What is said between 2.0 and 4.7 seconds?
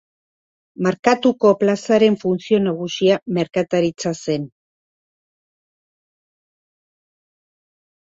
funtzio nagusia merkataritza zen.